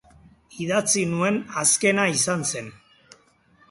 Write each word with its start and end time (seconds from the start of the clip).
Idatzi 0.65 1.03
nuen 1.11 1.39
azkena 1.65 2.09
izan 2.17 2.51
zen. 2.53 2.77